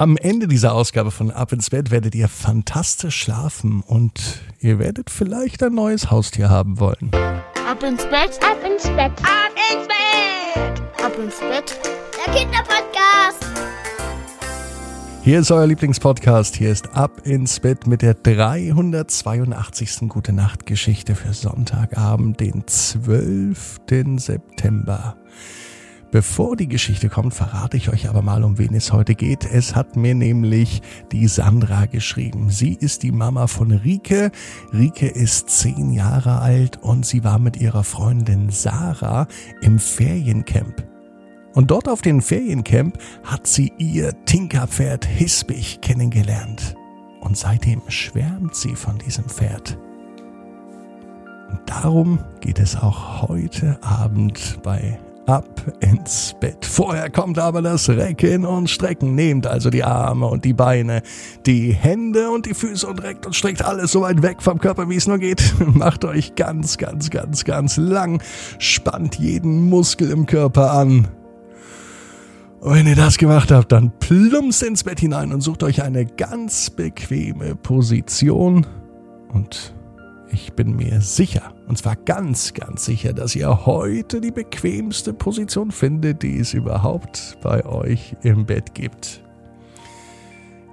[0.00, 5.10] Am Ende dieser Ausgabe von Ab ins Bett werdet ihr fantastisch schlafen und ihr werdet
[5.10, 7.10] vielleicht ein neues Haustier haben wollen.
[7.68, 11.78] Ab ins Bett, ab ins Bett, ab ins Bett, ab ins Bett.
[12.16, 13.44] Der Kinderpodcast.
[15.22, 16.56] Hier ist euer Lieblingspodcast.
[16.56, 20.08] Hier ist Ab ins Bett mit der 382.
[20.08, 23.80] Gute Nacht Geschichte für Sonntagabend, den 12.
[24.16, 25.18] September.
[26.10, 29.44] Bevor die Geschichte kommt, verrate ich euch aber mal, um wen es heute geht.
[29.44, 30.82] Es hat mir nämlich
[31.12, 32.50] die Sandra geschrieben.
[32.50, 34.32] Sie ist die Mama von Rike.
[34.72, 39.28] Rike ist zehn Jahre alt und sie war mit ihrer Freundin Sarah
[39.60, 40.84] im Feriencamp.
[41.54, 46.74] Und dort auf dem Feriencamp hat sie ihr Tinkerpferd Hisbig kennengelernt.
[47.20, 49.78] Und seitdem schwärmt sie von diesem Pferd.
[51.50, 54.98] Und darum geht es auch heute Abend bei
[55.30, 56.66] ab ins Bett.
[56.66, 59.14] Vorher kommt aber das Recken und Strecken.
[59.14, 61.02] Nehmt also die Arme und die Beine,
[61.46, 64.88] die Hände und die Füße und reckt und streckt alles so weit weg vom Körper,
[64.88, 65.54] wie es nur geht.
[65.74, 68.22] Macht euch ganz, ganz, ganz, ganz lang.
[68.58, 71.08] Spannt jeden Muskel im Körper an.
[72.60, 76.04] Und wenn ihr das gemacht habt, dann plumpst ins Bett hinein und sucht euch eine
[76.04, 78.66] ganz bequeme Position
[79.32, 79.74] und
[80.32, 85.70] ich bin mir sicher, und zwar ganz, ganz sicher, dass ihr heute die bequemste Position
[85.70, 89.22] findet, die es überhaupt bei euch im Bett gibt.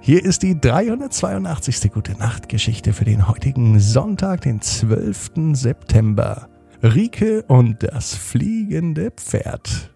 [0.00, 1.92] Hier ist die 382.
[1.92, 5.52] Gute Nacht Geschichte für den heutigen Sonntag, den 12.
[5.52, 6.48] September.
[6.82, 9.92] Rike und das fliegende Pferd.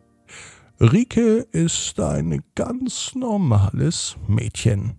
[0.81, 4.99] Rike ist ein ganz normales Mädchen.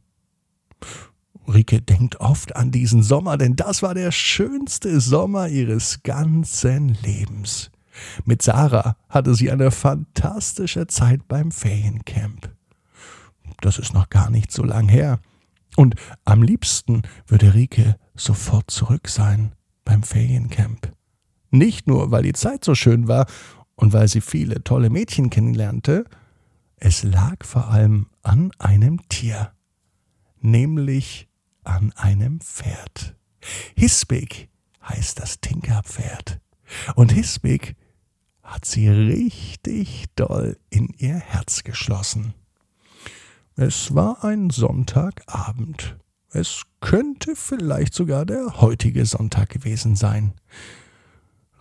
[1.47, 7.71] Rike denkt oft an diesen Sommer, denn das war der schönste Sommer ihres ganzen Lebens.
[8.25, 12.51] Mit Sarah hatte sie eine fantastische Zeit beim Feriencamp.
[13.61, 15.19] Das ist noch gar nicht so lang her.
[15.75, 19.53] Und am liebsten würde Rike sofort zurück sein
[19.85, 20.91] beim Feriencamp.
[21.51, 23.25] Nicht nur, weil die Zeit so schön war
[23.75, 26.05] und weil sie viele tolle Mädchen kennenlernte,
[26.77, 29.51] es lag vor allem an einem Tier,
[30.41, 31.29] nämlich
[31.63, 33.15] an einem Pferd.
[33.75, 34.49] Hisbig
[34.81, 36.39] heißt das Tinkerpferd.
[36.95, 37.75] Und Hisbig
[38.41, 42.33] hat sie richtig doll in ihr Herz geschlossen.
[43.55, 45.97] Es war ein Sonntagabend.
[46.29, 50.33] Es könnte vielleicht sogar der heutige Sonntag gewesen sein.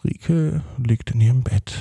[0.02, 1.74] Rike liegt in ihrem Bett.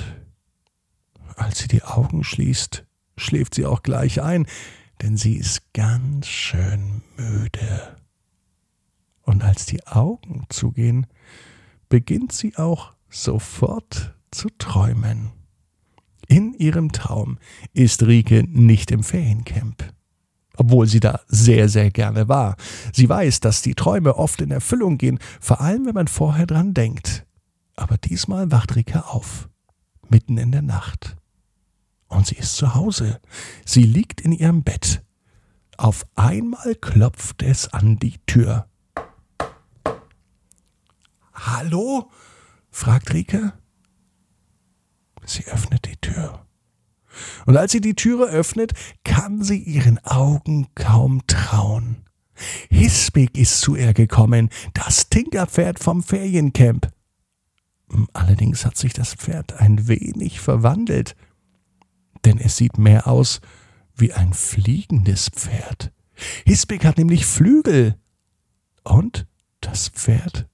[1.36, 2.84] Als sie die Augen schließt,
[3.16, 4.46] schläft sie auch gleich ein,
[5.00, 7.96] denn sie ist ganz schön müde.
[9.22, 11.06] Und als die Augen zugehen,
[11.88, 15.30] beginnt sie auch sofort zu träumen.
[16.28, 17.38] In ihrem Traum
[17.72, 19.92] ist Rike nicht im Feriencamp.
[20.56, 22.56] Obwohl sie da sehr, sehr gerne war.
[22.92, 26.74] Sie weiß, dass die Träume oft in Erfüllung gehen, vor allem wenn man vorher dran
[26.74, 27.26] denkt.
[27.74, 29.48] Aber diesmal wacht Rike auf,
[30.08, 31.16] mitten in der Nacht.
[32.08, 33.20] Und sie ist zu Hause.
[33.64, 35.02] Sie liegt in ihrem Bett.
[35.78, 38.66] Auf einmal klopft es an die Tür.
[41.44, 42.10] Hallo?
[42.70, 43.52] fragt Rike.
[45.24, 46.46] Sie öffnet die Tür.
[47.46, 48.72] Und als sie die Türe öffnet,
[49.04, 52.04] kann sie ihren Augen kaum trauen.
[52.70, 56.90] Hisbig ist zu ihr gekommen, das Tinkerpferd vom Feriencamp.
[58.12, 61.14] Allerdings hat sich das Pferd ein wenig verwandelt,
[62.24, 63.40] denn es sieht mehr aus
[63.94, 65.92] wie ein fliegendes Pferd.
[66.46, 67.98] Hisbig hat nämlich Flügel.
[68.84, 69.26] Und
[69.60, 70.48] das Pferd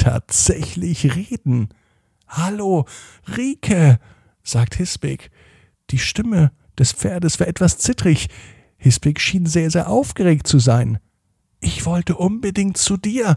[0.00, 1.68] tatsächlich reden.
[2.26, 2.86] Hallo,
[3.36, 4.00] Rike,
[4.42, 5.30] sagt Hisbig.
[5.90, 8.28] Die Stimme des Pferdes war etwas zittrig.
[8.78, 10.98] Hisbig schien sehr, sehr aufgeregt zu sein.
[11.60, 13.36] Ich wollte unbedingt zu dir.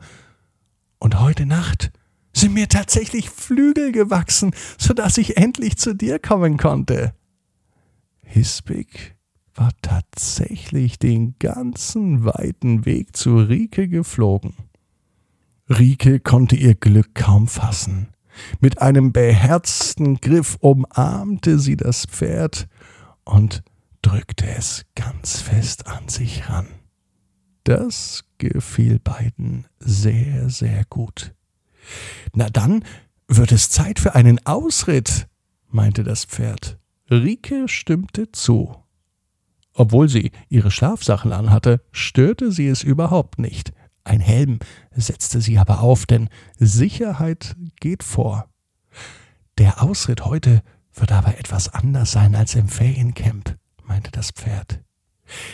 [0.99, 1.91] Und heute Nacht
[2.33, 7.13] sind mir tatsächlich Flügel gewachsen, so dass ich endlich zu dir kommen konnte.
[8.21, 9.15] Hisbig
[9.53, 14.53] war tatsächlich den ganzen weiten Weg zu Rike geflogen.
[15.69, 18.09] Rike konnte ihr Glück kaum fassen.
[18.59, 22.67] Mit einem beherzten Griff umarmte sie das Pferd
[23.23, 23.63] und
[24.01, 26.67] drückte es ganz fest an sich ran.
[27.63, 31.33] Das gefiel beiden sehr, sehr gut.
[32.33, 32.83] Na dann
[33.27, 35.27] wird es Zeit für einen Ausritt,
[35.69, 36.77] meinte das Pferd.
[37.09, 38.75] Rike stimmte zu.
[39.73, 43.71] Obwohl sie ihre Schlafsachen anhatte, störte sie es überhaupt nicht.
[44.03, 44.59] Ein Helm
[44.91, 48.49] setzte sie aber auf, denn Sicherheit geht vor.
[49.57, 50.61] Der Ausritt heute
[50.93, 54.81] wird aber etwas anders sein als im Feriencamp, meinte das Pferd.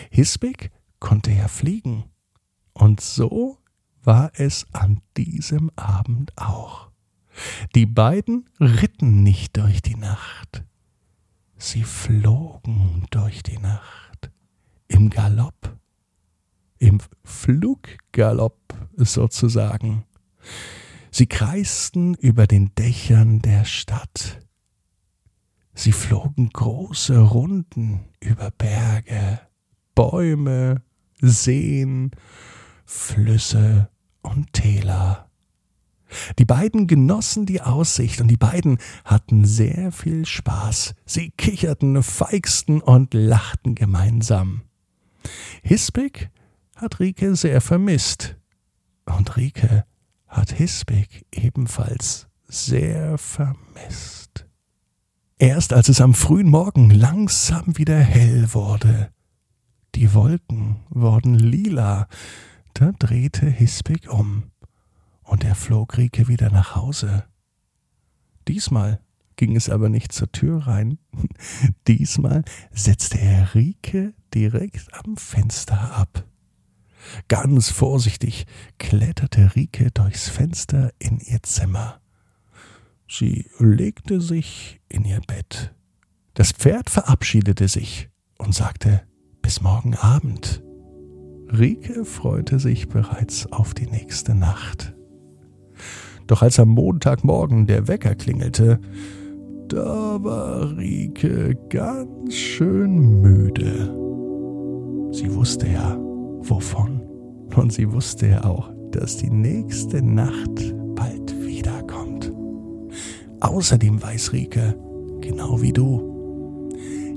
[0.10, 2.06] Hisbig konnte ja fliegen.
[2.74, 3.57] Und so
[4.04, 6.90] war es an diesem Abend auch.
[7.75, 10.63] Die beiden ritten nicht durch die Nacht,
[11.57, 14.31] sie flogen durch die Nacht
[14.88, 15.78] im Galopp,
[16.80, 20.06] im Fluggalopp sozusagen.
[21.12, 24.42] Sie kreisten über den Dächern der Stadt.
[25.74, 29.40] Sie flogen große Runden über Berge,
[29.96, 30.81] Bäume,
[31.22, 32.12] Seen,
[32.86, 33.90] Flüsse
[34.22, 35.30] und Täler.
[36.38, 40.96] Die beiden genossen die Aussicht und die beiden hatten sehr viel Spaß.
[41.06, 44.62] Sie kicherten, feixten und lachten gemeinsam.
[45.62, 46.32] Hispig
[46.80, 48.38] hat Rike sehr vermisst.
[49.06, 49.86] Und Rike
[50.28, 54.46] hat Hisbig ebenfalls sehr vermisst.
[55.38, 59.12] Erst als es am frühen Morgen langsam wieder hell wurde,
[59.96, 62.08] die Wolken wurden lila,
[62.74, 64.52] da drehte Hisbig um
[65.24, 67.25] und er flog Rike wieder nach Hause.
[68.48, 69.00] Diesmal
[69.36, 71.00] ging es aber nicht zur Tür rein.
[71.88, 76.29] Diesmal setzte er Rike direkt am Fenster ab.
[77.28, 78.46] Ganz vorsichtig
[78.78, 82.00] kletterte Rike durchs Fenster in ihr Zimmer.
[83.07, 85.74] Sie legte sich in ihr Bett.
[86.36, 89.01] Das Pferd verabschiedete sich und sagte
[89.42, 90.63] bis morgen Abend.
[91.51, 94.94] Rike freute sich bereits auf die nächste Nacht.
[96.28, 98.80] Doch als am Montagmorgen der Wecker klingelte,
[99.68, 103.96] da war Rike ganz schön müde.
[105.12, 105.98] Sie wusste ja,
[106.41, 107.01] wovon.
[107.56, 112.31] Und sie wusste ja auch, dass die nächste Nacht bald wiederkommt.
[113.41, 114.75] Außerdem weiß Rike,
[115.21, 116.09] genau wie du,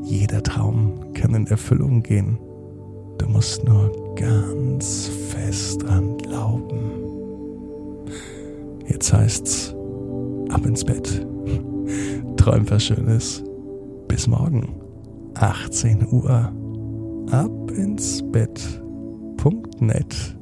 [0.04, 2.38] jeder Traum kann in Erfüllung gehen.
[3.18, 6.92] Du musst nur ganz fest dran glauben.
[8.86, 9.74] Jetzt heißt's,
[10.50, 11.26] ab ins Bett.
[12.36, 13.42] Träum was Schönes.
[14.08, 14.74] Bis morgen,
[15.34, 16.52] 18 Uhr.
[17.30, 18.82] Ab ins Bett.
[19.78, 20.34] Net